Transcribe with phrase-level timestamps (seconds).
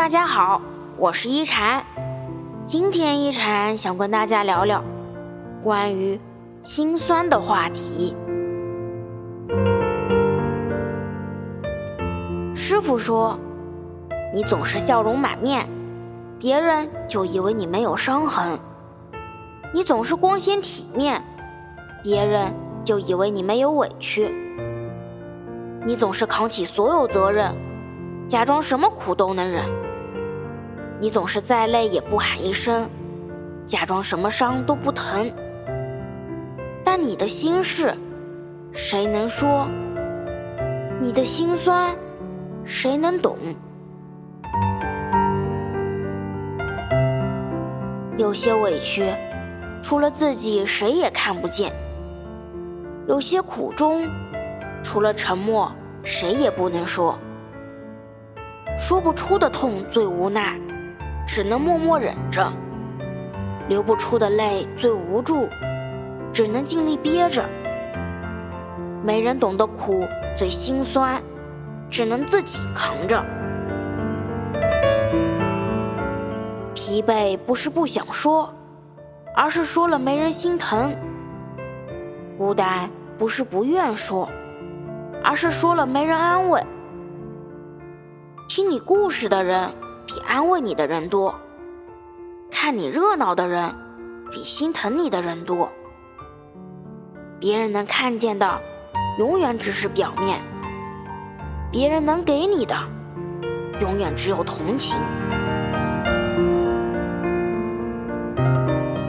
[0.00, 0.62] 大家好，
[0.96, 1.84] 我是一禅。
[2.64, 4.82] 今天一禅想跟大家聊聊
[5.62, 6.18] 关于
[6.62, 8.16] 心酸的话题。
[12.54, 13.38] 师傅说，
[14.34, 15.68] 你总是笑容满面，
[16.38, 18.58] 别人就以为你没有伤痕；
[19.74, 21.22] 你总是光鲜体面，
[22.02, 22.50] 别人
[22.82, 24.32] 就以为你没有委屈；
[25.84, 27.54] 你总是扛起所有责任，
[28.26, 29.89] 假装什么苦都能忍。
[31.00, 32.86] 你总是再累也不喊一声，
[33.66, 35.32] 假装什么伤都不疼。
[36.84, 37.94] 但你的心事，
[38.70, 39.66] 谁能说？
[41.00, 41.96] 你的心酸，
[42.66, 43.38] 谁能懂？
[48.18, 49.10] 有些委屈，
[49.80, 51.70] 除了自己谁也看不见；
[53.08, 54.06] 有些苦衷，
[54.82, 55.72] 除了沉默
[56.04, 57.18] 谁也不能说。
[58.78, 60.60] 说不出的痛最无奈。
[61.32, 62.52] 只能默默忍着，
[63.68, 65.48] 流不出的泪最无助，
[66.32, 67.48] 只能尽力憋着。
[69.04, 70.04] 没人懂得苦
[70.36, 71.22] 最心酸，
[71.88, 73.24] 只能自己扛着。
[76.74, 78.52] 疲惫不是不想说，
[79.36, 80.92] 而是说了没人心疼。
[82.36, 84.28] 孤单不是不愿说，
[85.24, 86.60] 而是说了没人安慰。
[88.48, 89.70] 听你故事的人。
[90.12, 91.32] 比安慰你的人多，
[92.50, 93.72] 看你热闹的人
[94.28, 95.70] 比心疼你的人多。
[97.38, 98.60] 别人能看见的，
[99.20, 100.40] 永远只是表面；
[101.70, 102.74] 别人能给你的，
[103.80, 104.98] 永远只有同情。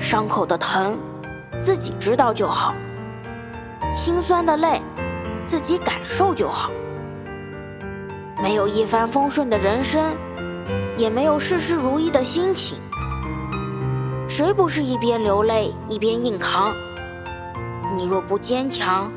[0.00, 0.98] 伤口的疼，
[1.60, 2.72] 自己知道就好；
[3.92, 4.80] 心酸的泪，
[5.44, 6.70] 自己感受就好。
[8.42, 10.16] 没有一帆风顺的人生。
[10.96, 12.78] 也没有事事如意的心情，
[14.26, 16.74] 谁不是一边流泪一边硬扛？
[17.94, 19.12] 你若不坚强，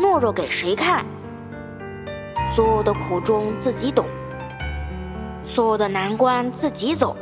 [0.00, 1.04] 懦弱给谁看？
[2.54, 4.06] 所有的苦衷自己懂，
[5.42, 7.16] 所有的难关自己走。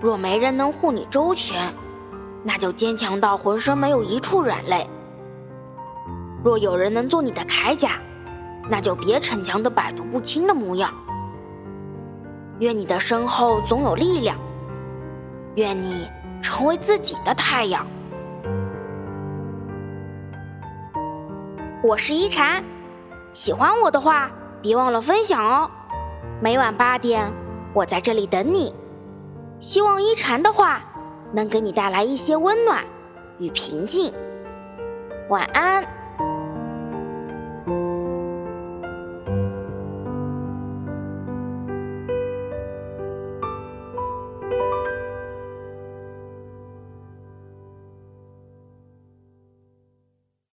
[0.00, 1.70] 若没人能护你周全，
[2.42, 4.86] 那就坚强到浑身没有一处软肋；
[6.42, 7.90] 若有人能做你的铠甲，
[8.70, 10.90] 那就别逞强的百毒不侵的模样。
[12.58, 14.38] 愿你的身后总有力量，
[15.56, 16.08] 愿你
[16.40, 17.86] 成为自己的太阳。
[21.82, 22.64] 我是一禅，
[23.34, 24.30] 喜欢我的话
[24.62, 25.70] 别忘了分享哦。
[26.40, 27.30] 每晚八点，
[27.74, 28.74] 我在这里等你。
[29.60, 30.82] 希望一禅的话
[31.32, 32.82] 能给你带来一些温暖
[33.38, 34.12] 与平静。
[35.28, 35.84] 晚安。